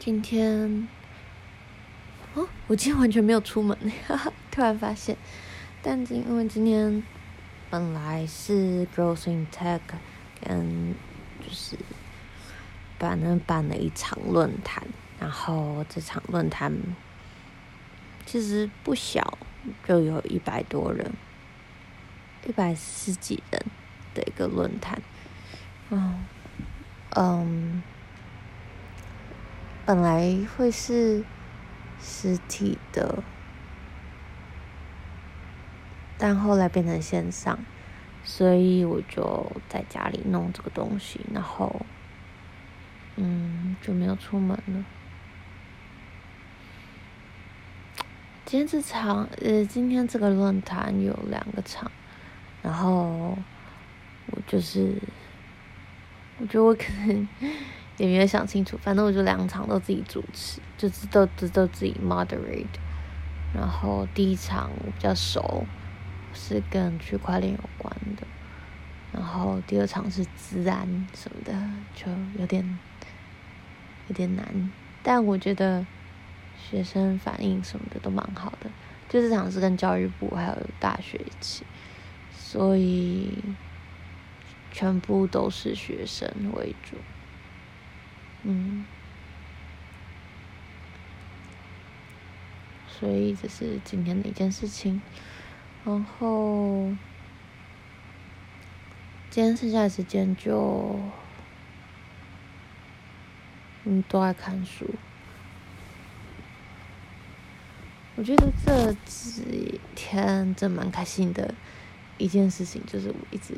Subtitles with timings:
[0.00, 0.88] 今天，
[2.34, 3.76] 哦，我今天完全没有出门，
[4.08, 5.14] 哈哈，突然发现。
[5.82, 7.02] 但今因为今天
[7.68, 9.80] 本来是 Girls in Tech
[10.42, 10.94] 跟
[11.46, 11.76] 就是
[12.98, 14.82] 办了办了一场论坛，
[15.18, 16.72] 然后这场论坛
[18.24, 19.36] 其实不小，
[19.86, 21.12] 就有一百多人，
[22.46, 23.62] 一百十几人
[24.14, 25.02] 的一个论坛，
[25.90, 26.24] 嗯
[27.10, 27.82] 嗯，
[29.84, 31.24] 本来会是
[32.00, 33.22] 实体的。
[36.22, 37.58] 但后来变成线上，
[38.22, 41.86] 所以我就在家里弄这个东西，然后，
[43.16, 44.84] 嗯，就没有出门了。
[48.44, 51.90] 今天这场，呃，今天这个论坛有两个场，
[52.62, 53.38] 然后
[54.26, 55.00] 我就是，
[56.38, 57.26] 我觉得我可能
[58.00, 62.66] 也没有想清楚，反正我就两场都自己主持，就是都都都自己 moderate，
[63.54, 65.64] 然后第一场我比较熟。
[66.32, 68.24] 是跟区块链有关的，
[69.12, 71.52] 然后第二场是资安什么的，
[71.92, 72.06] 就
[72.38, 72.78] 有点
[74.06, 74.70] 有点难，
[75.02, 75.84] 但我觉得
[76.56, 78.70] 学生反应什么的都蛮好的。
[79.08, 81.64] 就这场是跟教育部还有大学一起，
[82.32, 83.36] 所以
[84.70, 86.96] 全部都是学生为主，
[88.42, 88.84] 嗯，
[92.88, 95.00] 所以这是今天的一件事情。
[95.84, 96.94] 然后，
[99.30, 101.00] 今天剩下的时间就，
[103.84, 104.86] 嗯，都爱看书。
[108.16, 111.54] 我觉得这几天真蛮开心的
[112.18, 113.54] 一件事情，就是我一直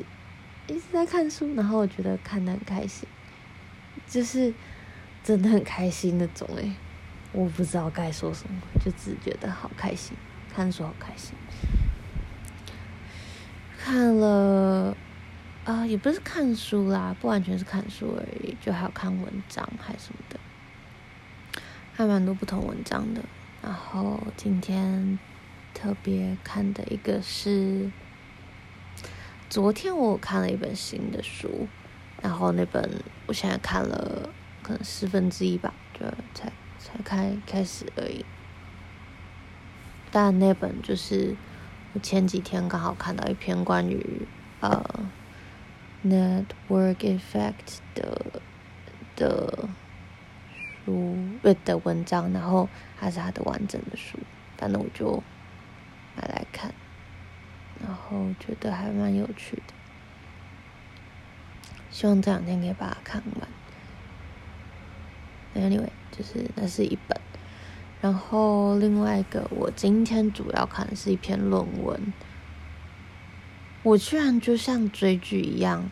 [0.67, 3.05] 一直在看书，然后我觉得看的很开心，
[4.07, 4.53] 就是
[5.23, 6.73] 真的很开心那种诶，
[7.31, 10.17] 我不知道该说什么，就只觉得好开心，
[10.53, 11.33] 看书好开心。
[13.77, 14.95] 看了，
[15.63, 20.39] 啊、也不是看书啦，不完全是看书而已，就还有看文章还什么的，
[21.93, 23.21] 还蛮多不同文章的。
[23.61, 25.17] 然后今天
[25.73, 27.89] 特别看的一个是，
[29.49, 31.67] 昨天我看了一本新的书，
[32.21, 32.89] 然后那本
[33.25, 34.29] 我现在看了
[34.63, 38.25] 可能四分之一吧，就才才开开始而已。
[40.09, 41.35] 但那本就是。
[41.95, 44.27] 我前几天刚好看到一篇关于
[44.61, 44.83] 呃
[46.03, 48.41] network effect 的
[49.15, 49.69] 的
[50.83, 54.17] 书，不的文章，然后还是它的完整的书，
[54.57, 55.21] 反正我就
[56.15, 56.73] 买来看，
[57.79, 59.73] 然后觉得还蛮有趣的，
[61.91, 63.47] 希望这两天可以把它看完。
[65.55, 67.19] Anyway，就是那是一本。
[68.01, 72.13] 然后另外一个，我今天主要看的是一篇论文。
[73.83, 75.89] 我居然就像追剧一样，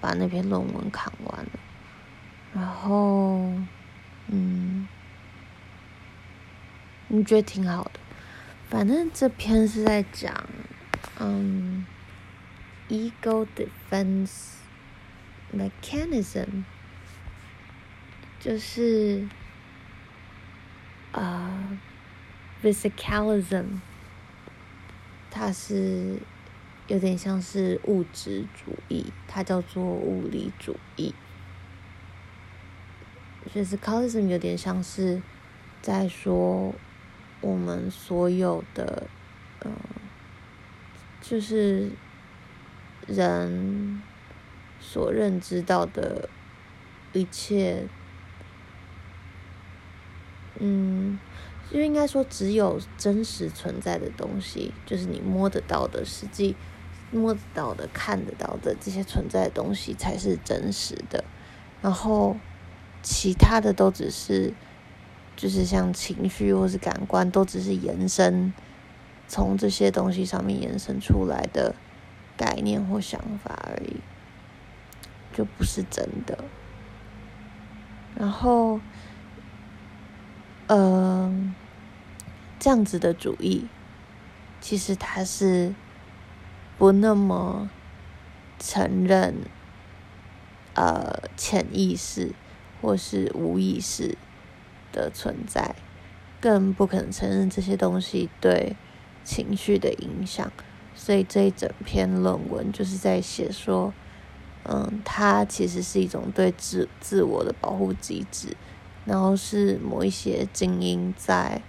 [0.00, 1.50] 把那篇论文看完了。
[2.54, 3.52] 然后，
[4.28, 4.88] 嗯，
[7.08, 7.92] 你觉得挺好的。
[8.68, 10.34] 反正这篇是在讲，
[11.18, 11.86] 嗯
[12.88, 14.54] ，ego defense
[15.54, 16.64] mechanism，
[18.40, 19.26] 就是。
[21.10, 21.78] 啊、
[22.62, 23.80] uh，physicalism，
[25.30, 26.18] 它是
[26.86, 31.14] 有点像是物质主义，它叫做物理主义。
[33.52, 35.22] physicalism 有点像是
[35.80, 36.74] 在说
[37.40, 39.08] 我们所有的，
[39.64, 39.80] 嗯、呃，
[41.22, 41.90] 就是
[43.06, 44.02] 人
[44.78, 46.28] 所认知到的
[47.14, 47.88] 一切。
[50.60, 51.18] 嗯，
[51.70, 56.56] 就应该说，只有真实存在的东西，就是你摸得到的、实际
[57.12, 61.24] 摸得到的、看得到的这些存在的东西才是真实的。
[61.80, 62.36] 然后，
[63.02, 64.52] 其他的都只是，
[65.36, 68.52] 就是像情绪或是感官，都只是延伸，
[69.28, 71.76] 从这些东西上面延伸出来的
[72.36, 74.00] 概念或想法而已，
[75.32, 76.36] 就不是真的。
[78.16, 78.80] 然后。
[80.68, 81.54] 嗯、
[82.58, 83.66] 这样子的主义，
[84.60, 85.74] 其实它是
[86.76, 87.70] 不那么
[88.58, 89.36] 承认
[90.74, 92.34] 呃潜意识
[92.82, 94.18] 或是无意识
[94.92, 95.74] 的存在，
[96.38, 98.76] 更不可能承认这些东西对
[99.24, 100.52] 情绪的影响。
[100.94, 103.94] 所以这一整篇论文就是在写说，
[104.64, 108.54] 嗯，它其实是一种对自自我的保护机制。
[109.08, 111.62] 然后是某一些精英在，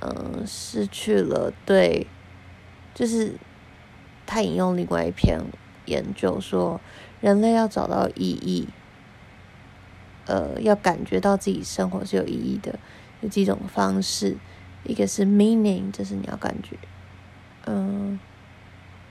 [0.00, 2.06] 嗯、失去了对，
[2.94, 3.34] 就是
[4.24, 5.40] 他引用另外一篇
[5.86, 6.80] 研究说，
[7.20, 8.68] 人类要找到意义，
[10.26, 12.78] 呃，要感觉到自己生活是有意义的，
[13.20, 14.36] 有几种方式，
[14.84, 16.76] 一个是 meaning，就是你要感觉，
[17.64, 18.20] 嗯、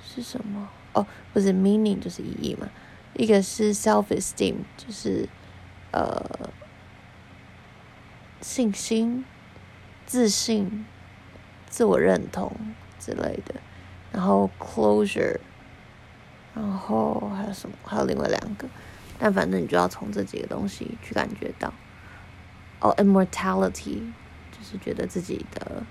[0.02, 0.70] 是什么？
[0.94, 2.70] 哦，不是 meaning 就是意义嘛，
[3.16, 5.28] 一个是 self-esteem，就是
[5.92, 6.50] 呃。
[8.42, 9.26] 信心、
[10.06, 10.86] 自信、
[11.70, 12.52] 自我认同
[13.00, 13.56] 之类的，
[14.12, 15.38] 然后 closure，
[16.54, 17.76] 然后还有什么？
[17.84, 18.68] 还有另外两个，
[19.18, 21.74] 但反正你就要从这几个东西去感觉到。
[22.82, 24.02] 哦、oh，immortality，
[24.52, 25.84] 就是觉得自己的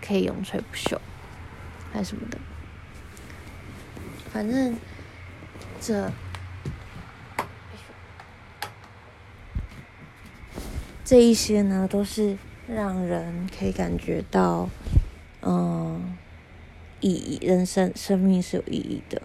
[0.00, 0.98] 可以永垂不朽，
[1.92, 2.38] 还是什么的。
[4.32, 4.76] 反正
[5.80, 6.10] 这。
[11.06, 12.36] 这一些呢，都是
[12.66, 14.68] 让人可以感觉到，
[15.40, 16.16] 嗯，
[16.98, 19.22] 意义，人生生命是有意义的，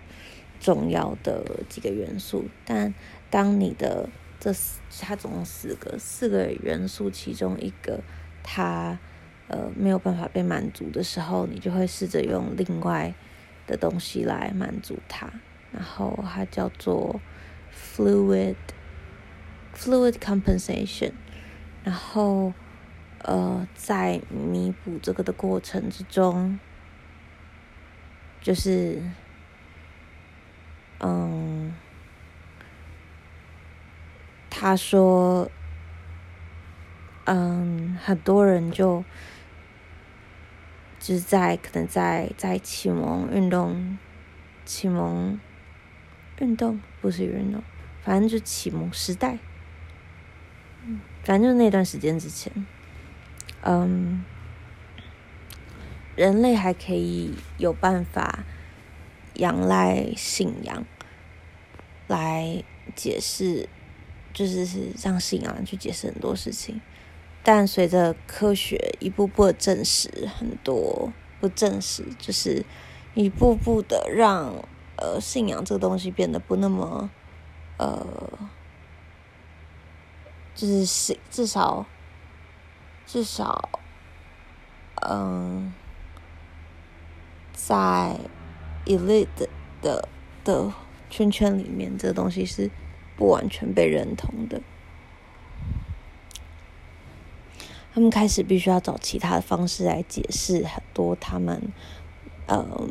[0.59, 2.45] 重要的几个元素。
[2.65, 2.93] 但
[3.31, 4.07] 当你的
[4.39, 8.01] 这四，它总共四个，四个元素其中一个
[8.43, 8.99] 它
[9.47, 13.11] 呃没有办法被满足的时候，你就会试着用另外
[13.65, 15.33] 的东西来满足它。
[15.73, 17.19] 然后它叫做
[17.73, 18.53] fluid
[19.75, 21.13] fluid compensation。
[21.83, 22.53] 然后，
[23.23, 26.59] 呃，在弥补这个的过程之中，
[28.39, 29.01] 就是，
[30.99, 31.73] 嗯，
[34.49, 35.49] 他说，
[37.25, 39.03] 嗯，很多人就，
[40.99, 43.97] 就是在可能在在启蒙运动，
[44.65, 45.39] 启蒙
[46.39, 47.63] 运动不是运动，
[48.03, 49.39] 反正就启蒙时代。
[51.23, 52.51] 反正就是那段时间之前，
[53.61, 54.25] 嗯，
[56.15, 58.43] 人类还可以有办法
[59.35, 60.83] 仰赖信仰
[62.07, 62.63] 来
[62.95, 63.69] 解释，
[64.33, 66.81] 就是是让信仰去解释很多事情。
[67.43, 72.65] 但随着科学一步步的证实，很多不证实，就是
[73.13, 74.55] 一步步的让
[74.97, 77.11] 呃信仰这个东西变得不那么
[77.77, 78.05] 呃。
[80.53, 81.85] 就是是至少，
[83.07, 83.69] 至少，
[85.07, 85.73] 嗯，
[87.53, 88.19] 在
[88.85, 89.27] elite
[89.81, 90.07] 的
[90.43, 90.73] 的
[91.09, 92.69] 圈圈里面，这个东西是
[93.15, 94.61] 不完全被认同的。
[97.93, 101.73] 他们开始必须要找其他的方式来解释很多他们，
[102.47, 102.89] 嗯，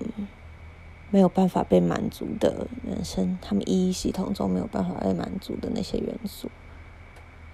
[1.11, 6.51] 没有办法被满足的人生，他们意义系统中没有办法被满足的那些元素。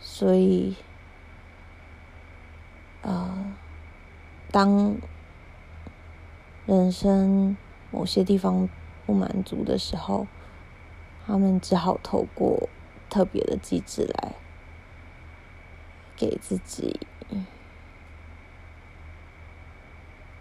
[0.08, 0.76] 所以，
[3.02, 3.52] 呃，
[4.52, 4.96] 当
[6.64, 7.56] 人生
[7.90, 8.68] 某些地方
[9.04, 10.28] 不满足的时候，
[11.26, 12.68] 他们只好透过
[13.10, 14.36] 特别的机制来
[16.16, 17.00] 给自己，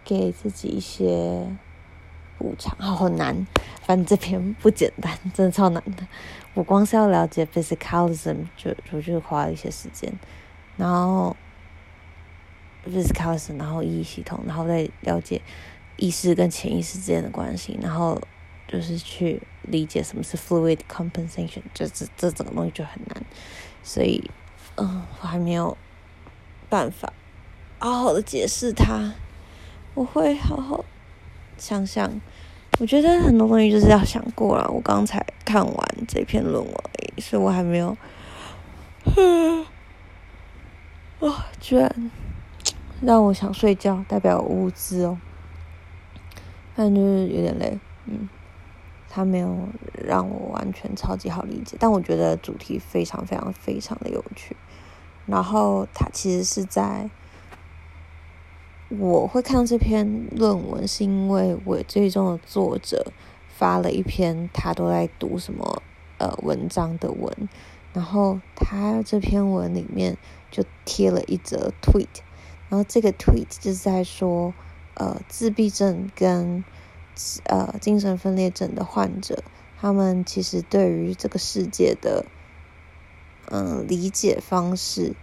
[0.06, 1.58] 给自己一些
[2.38, 2.78] 补偿。
[2.78, 3.46] 好难，
[3.82, 6.08] 反正这篇不简单，真的超难的。
[6.56, 10.12] 我光是要了解 physicalism 就就就花一些时间，
[10.78, 11.36] 然后
[12.88, 15.42] physicalism，然后意义系统，然后再了解
[15.98, 18.22] 意识跟潜意识之间的关系，然后
[18.70, 23.24] 就是去理解什么是 fluid compensation，这这这整个东西就很难，
[23.84, 24.32] 所以
[24.78, 25.78] 嗯，我还没有
[26.70, 27.12] 办法
[27.80, 29.14] 好好的解释它，
[29.94, 30.86] 我会好好
[31.58, 32.22] 想想。
[32.78, 34.70] 我觉得很多东西就是要想过了。
[34.70, 36.74] 我刚才看完这篇论文，
[37.20, 37.96] 所以我还没有。
[39.16, 39.66] 嗯，
[41.22, 42.12] 哇，居然
[43.02, 45.18] 让我想睡觉，代表我无知哦。
[46.76, 48.28] 反正就是有点累，嗯，
[49.10, 49.58] 他没有
[49.94, 54.58] 让我完全超级好理解，但我觉得主题非常非常非常的有趣。
[55.26, 57.10] 然后他其实是在。
[59.00, 63.12] 我会看到这篇论文，是因为我最终的作者
[63.48, 65.82] 发了一篇他都在读什么
[66.18, 67.50] 呃文章的文，
[67.94, 70.18] 然后他这篇文里面
[70.52, 72.08] 就贴了一则 tweet，
[72.70, 74.54] 然后这个 tweet 就是在说，
[74.94, 76.64] 呃，自闭症跟
[77.46, 79.44] 呃精神分裂症的患者，
[79.80, 82.26] 他们其实对于这个世界的
[83.48, 85.16] 嗯、理解方式。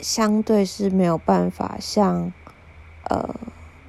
[0.00, 2.32] 相对是没有办法像，
[3.08, 3.34] 呃，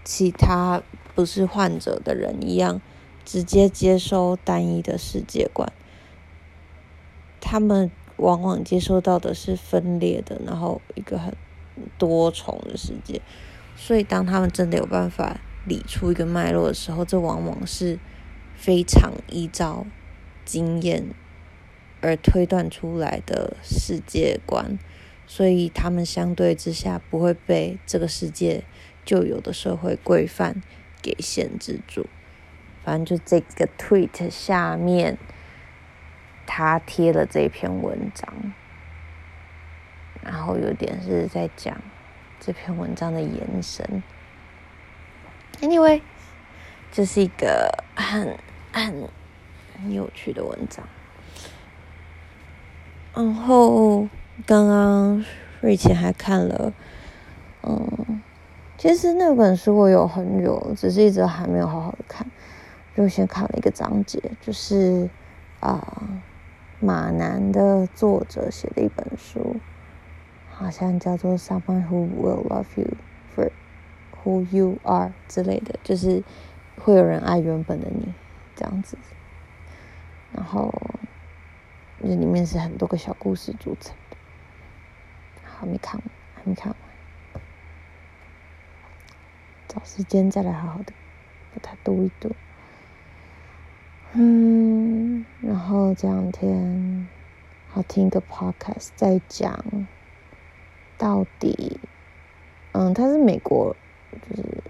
[0.03, 0.81] 其他
[1.13, 2.81] 不是患者的人一样，
[3.23, 5.71] 直接接收单一的世界观。
[7.39, 11.33] 他们往往接收到的是分裂的，然后一个很
[11.97, 13.21] 多重的世界。
[13.75, 17.97] 所以，当他们真的有办法理出一个脉络的时候，这往往是
[18.55, 19.85] 非常依照
[20.43, 21.05] 经验
[22.01, 24.77] 而推断出来的世界观。
[25.31, 28.63] 所以，他们相对之下不会被这个世界
[29.05, 30.63] 旧有的社会规范
[31.03, 32.07] 给限制住。
[32.83, 35.19] 反正就这个 tweet 下面，
[36.47, 38.27] 他贴了这篇文章，
[40.23, 41.79] 然后有点是在讲
[42.39, 44.01] 这篇文章的延伸。
[45.61, 46.01] Anyway，
[46.91, 48.35] 这是一个很
[48.73, 49.07] 很
[49.75, 50.83] 很有趣的文章。
[53.13, 54.07] 然后
[54.45, 55.25] 刚刚
[55.61, 56.73] 瑞奇还看了，
[57.63, 58.21] 嗯，
[58.77, 62.25] 其实那本书我有很久，只是一直还没有好好的看。
[62.95, 65.09] 就先看了一个章节，就是
[65.61, 66.19] 啊、
[66.81, 69.55] 马男的作者写的一本书，
[70.51, 72.97] 好像叫做《Someone Who Will Love You
[73.33, 73.51] for
[74.23, 76.23] Who You Are》之类的，就是
[76.83, 78.13] 会有人爱原本的你
[78.55, 78.97] 这样子。
[80.33, 80.73] 然后
[82.01, 83.95] 这里面是很多个小故事组成，
[85.59, 86.73] 还没看完，还没看
[87.33, 87.41] 完，
[89.67, 90.93] 找时间再来好好的
[91.53, 92.31] 把它读一读。
[94.13, 97.07] 嗯，然后这两天
[97.67, 99.63] 好听一个 podcast 在讲，
[100.97, 101.79] 到底，
[102.71, 103.75] 嗯，他是美国，
[104.29, 104.63] 就是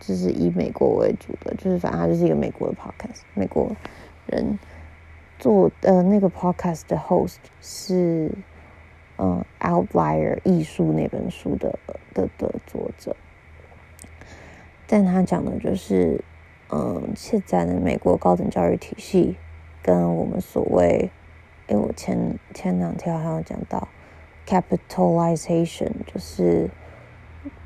[0.00, 3.76] 就是以美国为主的，就是反正他就是一个美国的 podcast，美国
[4.26, 4.58] 人
[5.38, 8.28] 做的那个 podcast 的 host 是
[9.18, 11.78] 嗯 Outlier 艺术那本书的
[12.14, 13.16] 的的作者，
[14.86, 16.24] 但他讲的就是。
[16.74, 19.36] 嗯，现在的美国高等教育体系
[19.82, 21.10] 跟我们所谓，
[21.68, 23.88] 因为，我前前两天好像讲到
[24.46, 26.70] capitalization，就是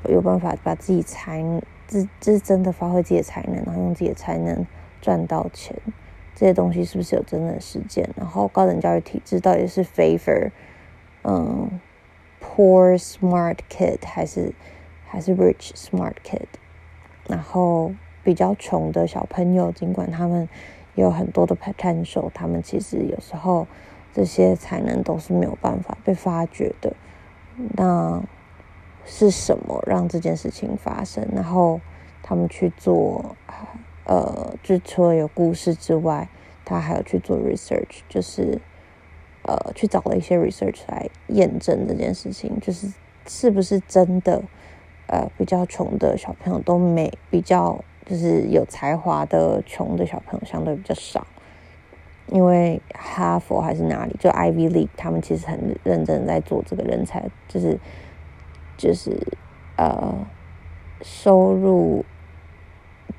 [0.09, 1.41] 有办法把自己才
[1.87, 4.67] 自自真的发挥自己的才能，然后用自己的才能
[5.01, 5.73] 赚到钱，
[6.35, 8.09] 这些东西是不是有真正的实践？
[8.17, 10.51] 然后高等教育体制到底是 favor
[11.27, 11.79] 嗯
[12.41, 14.53] poor smart kid 还是
[15.05, 16.47] 还是 rich smart kid？
[17.27, 17.93] 然后。
[18.23, 20.49] 比较穷的小朋友，尽管他们
[20.95, 23.65] 有很多的 potential，他们其实有时候
[24.11, 26.93] 这些才能都是没有办法被发掘的。
[27.77, 28.21] 那
[29.05, 31.25] 是什么让这件事情发生？
[31.33, 31.79] 然后
[32.21, 33.37] 他们去做，
[34.03, 36.27] 呃，就除了有故事之外，
[36.65, 38.59] 他还有去做 research，就是
[39.47, 42.93] 呃，去找了一些 research 来验证这件事情，就是
[43.25, 44.43] 是不是真的，
[45.07, 47.83] 呃，比较穷的小朋友都没比较。
[48.09, 51.27] 就是有才华的穷的小朋友相对比较少，
[52.27, 57.77] 因为哈佛还是哪里，就 Ivy League，他们其实很认真在做这个人才，就是
[58.77, 59.11] 就是
[59.75, 60.25] 呃
[61.01, 62.05] 收入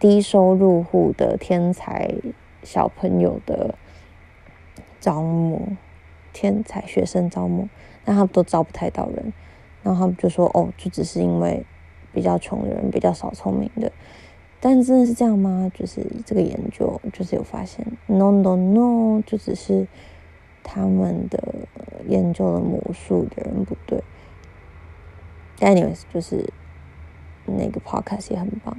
[0.00, 2.10] 低收入户的天才
[2.62, 3.74] 小朋友的
[4.98, 5.76] 招募，
[6.32, 7.68] 天才学生招募，
[8.04, 9.32] 但他们都招不太到人，
[9.82, 11.64] 然后他们就说哦，就只是因为
[12.12, 13.90] 比较穷的人比较少聪明的。
[14.60, 15.70] 但真的是这样吗？
[15.72, 19.86] 就是这个研究就是有发现，no no no，就只是
[20.64, 21.54] 他们的
[22.08, 24.02] 研究的模数的人不对。
[25.60, 26.52] anyways，就是
[27.46, 28.76] 那个 podcast 也很棒。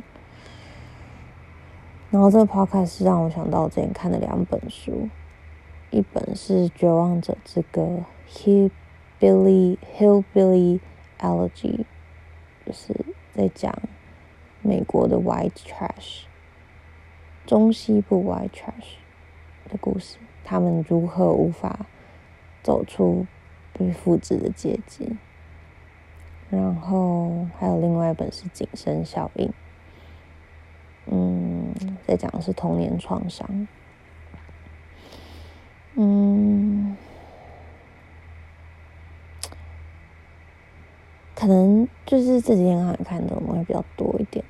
[2.09, 5.07] 然后这个 podcast 让我想到我之前看的两本书，
[5.91, 8.03] 一本是《绝望者之歌》
[9.19, 10.79] （Hillbilly Hillbilly
[11.19, 11.85] Elegy），
[12.65, 12.93] 就是
[13.33, 13.73] 在讲。
[14.61, 16.23] 美国的 White Trash，
[17.45, 18.97] 中西部 White Trash
[19.69, 21.85] 的故事，他们如何无法
[22.61, 23.25] 走出
[23.71, 25.15] 被复制的阶级？
[26.49, 29.47] 然后还有另外一本是《谨慎效应》，
[31.05, 31.73] 嗯，
[32.05, 33.65] 在讲的是童年创伤，
[35.95, 36.97] 嗯。
[41.35, 44.43] 可能就是这几天好像看的东西比较多一点，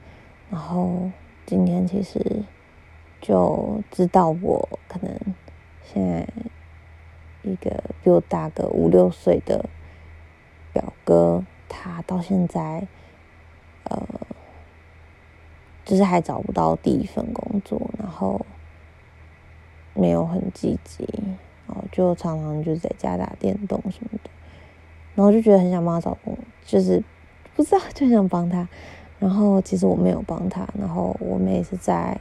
[0.49, 1.11] 然后
[1.45, 2.41] 今天其实
[3.21, 5.15] 就知道我可能
[5.85, 6.27] 现在
[7.43, 9.69] 一个比我大个五六岁的
[10.73, 12.87] 表哥，他到现在
[13.83, 14.07] 呃，
[15.85, 18.43] 就是还找不到第一份工作，然后
[19.99, 21.07] 没有很积极，
[21.67, 24.29] 然后就常常就在家打电动什么的。
[25.15, 27.03] 然后就觉得很想帮他找工，就是
[27.55, 28.67] 不知道就想帮他。
[29.19, 32.17] 然后其实我没有帮他，然后我妹是在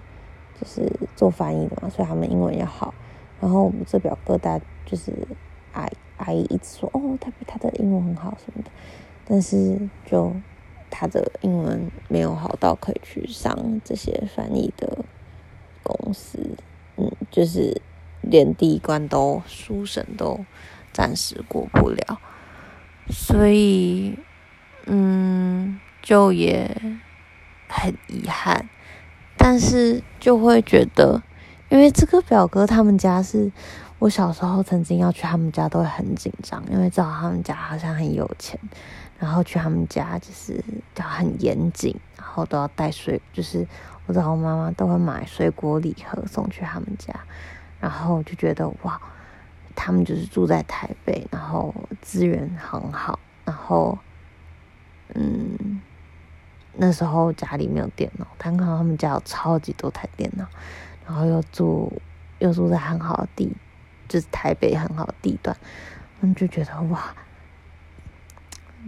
[0.61, 2.92] 就是做翻译的嘛，所以他们英文也好。
[3.40, 5.12] 然后我们这表哥大就是
[5.75, 8.70] 矮阿姨一直说哦，他比他的英文很好什么的，
[9.25, 10.32] 但是就
[10.90, 15.04] 他的英文没有好到可以去上这些翻译的
[15.85, 16.40] 公司，
[17.30, 17.80] 就是
[18.23, 20.44] 连第一关都书审都
[20.92, 22.18] 暂时过不了，
[23.11, 24.18] 所以
[24.87, 26.76] 嗯，就也
[27.68, 28.68] 很遗憾，
[29.37, 31.23] 但是就会觉得，
[31.68, 33.52] 因为这个表哥他们家是。
[34.00, 38.56] 我小时候曾经要去他们家，都会很紧张，因为知道他们家好像很有钱，
[39.18, 43.66] 然后去他们家就是都很严谨，然后都要带水，就是
[44.06, 47.12] 我知道我妈妈都会买水果礼盒送去他们家，
[47.80, 49.00] 然后就觉得哇，
[49.75, 53.98] 他们就是住在台北，然后资源很好，然后
[55.14, 55.80] 嗯，
[56.75, 60.46] 那时候家里没有电脑，但看到他们家有超级多台电脑，
[61.06, 61.92] 然后又住
[62.38, 63.52] 又住在很好的地。
[64.08, 65.54] 就是台北很好的地段，
[66.18, 67.14] 他们就觉得哇，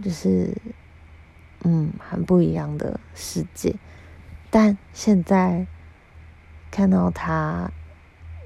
[0.01, 0.55] 就是
[1.63, 3.75] 嗯，很不一样的世界。
[4.49, 5.65] 但现在
[6.69, 7.71] 看到他，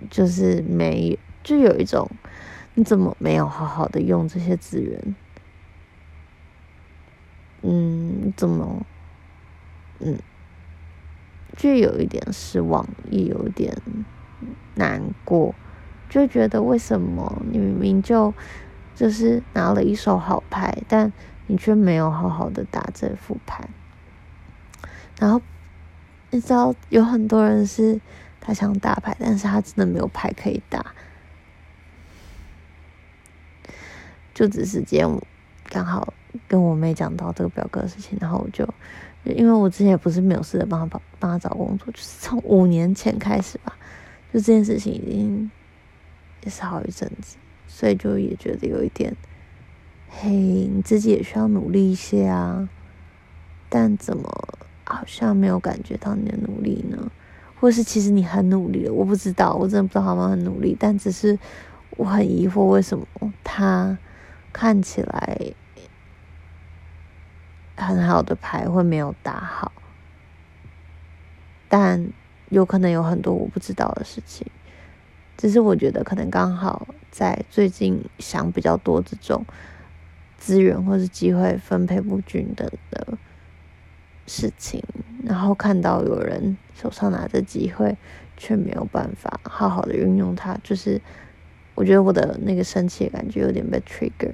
[0.10, 2.10] 就是没，就有一种
[2.74, 5.16] 你怎么没有好好的用这些资源？
[7.62, 8.86] 嗯，怎么
[10.00, 10.20] 嗯，
[11.56, 13.75] 就有一点失望，也有点
[14.75, 15.56] 难过。
[16.08, 18.32] 就觉得为什么你明明就
[18.94, 21.12] 就是拿了一手好牌，但
[21.48, 23.68] 你却没有好好的打这副牌。
[25.20, 25.42] 然后
[26.32, 28.00] 你知道有很多人是
[28.40, 30.94] 他想打牌，但是他真的没有牌可以打。
[34.34, 35.10] 就只是今天
[35.70, 36.14] 刚好
[36.48, 38.68] 跟我妹讲到这个表哥的事情，然后我就
[39.24, 43.78] 因为我之前也不是没有试着帮他帮帮他找工作，就是从五年前开始吧，
[44.34, 45.50] 就这件事情已经。
[46.44, 47.38] 也是好一阵子，
[47.68, 49.12] 所以就也觉得有一点，
[50.17, 52.69] 嘿，你自己也需要努力一些啊。
[53.67, 54.23] 但怎么
[54.86, 57.12] 好像没有感觉到你的努力呢？
[57.60, 61.38] 或是其实你很努力了，我不知道，我真的不知道他们很努力，但只是
[61.97, 63.06] 我很疑惑，为什么
[63.43, 63.97] 他
[64.54, 65.54] 看起来
[67.75, 69.73] 很好的牌会没有打好？
[71.67, 72.10] 但
[72.47, 74.47] 有可能有很多我不知道的事情。
[75.36, 79.45] 只是我觉得可能刚好在最近想比较多这种
[80.38, 83.17] 资源或是机会分配不均等的
[84.28, 84.84] 事情，
[85.24, 87.98] 然后看到有人手上拿着机会
[88.38, 91.02] 却没有办法好好的运用它，就是
[91.74, 94.34] 我觉得我的那个生气的感觉有点被 trigger。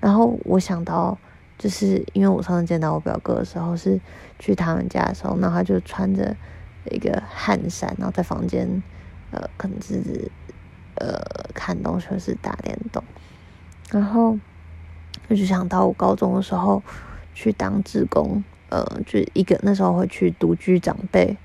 [0.00, 1.18] 然后我想到，
[1.58, 4.00] 就是因为我上次见到我表哥的时候是
[4.38, 6.36] 去他们家的时候，那他就穿着
[6.90, 8.82] 一个汗衫，然后在房间。
[9.30, 10.30] 呃，可能是
[10.94, 11.20] 呃
[11.52, 13.02] 看东西或是打电动，
[13.90, 14.38] 然后
[15.28, 16.82] 我就想到我高中的时候
[17.34, 21.36] 去当志工，呃，就一个那时候会去独居长辈，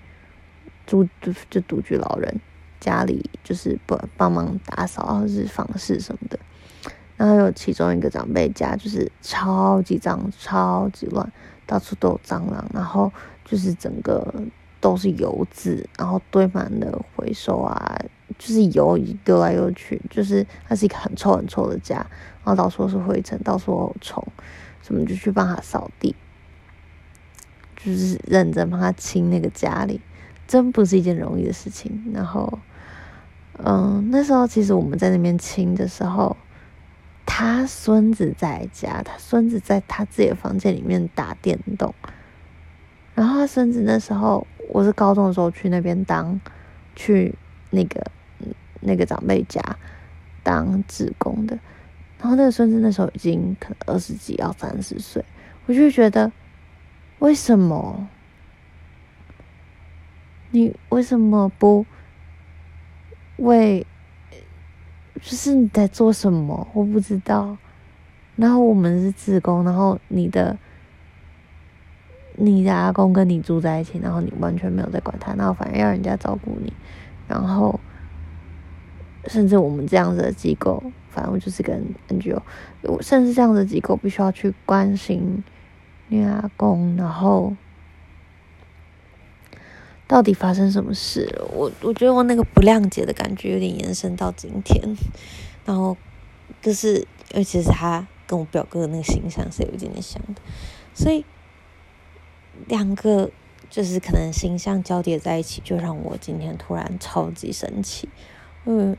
[0.86, 2.40] 住就就独居老人
[2.80, 6.40] 家里，就是帮帮忙打扫或是房事什么的。
[7.18, 11.32] 然后有其中一个长辈家就是超级脏、超级乱，
[11.66, 13.12] 到处都有蟑螂，然后
[13.46, 14.34] 就是整个。
[14.82, 18.00] 都是油渍，然后堆满了回收啊，
[18.40, 21.98] 就是油丢来丢去，就是它是一个很臭很臭的家，
[22.44, 24.26] 然后到处都是灰尘，到处都有虫，
[24.82, 26.16] 什么就去帮他扫地，
[27.78, 30.02] 就是认真帮他清那个家里，
[30.48, 32.12] 真不是一件容易的事情。
[32.12, 32.58] 然后，
[33.58, 36.36] 嗯，那时候其实我们在那边清的时候，
[37.26, 41.94] 他孙子在家，他孙子在他自己的房间里面打电动，
[43.14, 44.48] 然后他孙子那时候。
[44.72, 46.40] 我是高中的时候去那边当，
[46.96, 47.34] 去
[47.72, 48.06] 那个
[48.80, 49.62] 那个长辈家
[50.44, 51.58] 当志工的，
[52.20, 55.24] 然后那个孙子那时候已经可能二十几要三十岁，
[55.66, 56.32] 我就觉得
[57.20, 58.08] 为什么
[60.52, 61.86] 你为什么不
[63.38, 63.86] 为
[65.22, 66.68] 就是你在做什么？
[66.74, 67.58] 我不知道。
[68.36, 70.58] 然后我们是自工，然后你的。
[72.42, 76.72] 你的阿公跟你住在一起，然后你完全没有在管他，然后反而要人家照顾你，
[77.28, 77.78] 然后
[79.26, 82.42] 甚至我们这样子的机构，反正就是跟 NGO，
[83.02, 85.44] 甚至这样子的机构必须要去关心
[86.08, 87.56] 女阿公，然后
[90.08, 91.46] 到底发生什么事了？
[91.54, 94.82] 我我觉得我那个不谅解的感觉有点延伸到今天，
[95.66, 95.98] 然后
[96.62, 100.42] 就是尤其是他跟我表哥的那个形象是有一点点像的，
[100.94, 101.26] 所以。
[102.68, 103.32] 两个
[103.70, 108.10] 就是可能形象交叠在一起，就让我今天突然超级生气。
[108.66, 108.98] 嗯，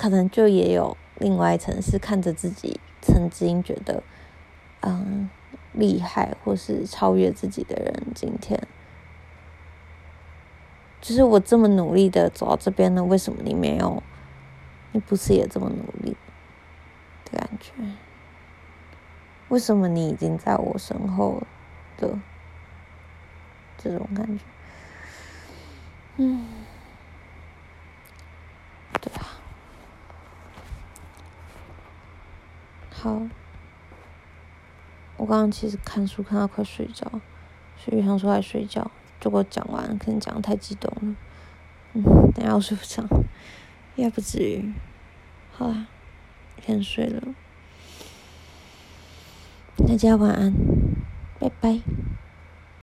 [0.00, 4.02] 可能就也有另外一层是看着自己曾经觉得
[4.80, 5.28] 嗯
[5.74, 8.58] 厉害或是超越自己的人，今天
[11.02, 14.02] 就是我这么努力的走到这边呢，为什么你没有？
[14.92, 16.16] 你不是也这么努力
[17.26, 17.70] 的感觉？
[19.50, 21.42] 为什么你已经在我身后
[21.98, 22.18] 的
[23.76, 24.44] 这种感觉？
[26.16, 26.46] 嗯，
[28.98, 29.26] 对吧？
[33.02, 33.22] 好，
[35.16, 37.10] 我刚刚其实看书看到快睡着，
[37.78, 41.16] 所以想说来睡觉，结果讲完可能讲的太激动了，
[41.94, 42.02] 嗯，
[42.34, 43.02] 等下我睡不着。
[43.96, 44.74] 也不至于，
[45.50, 45.86] 好啦，
[46.66, 47.22] 先睡了，
[49.88, 50.52] 大家晚安，
[51.38, 51.80] 拜拜。